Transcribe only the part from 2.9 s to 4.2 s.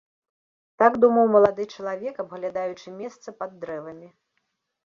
месца пад дрэвамі.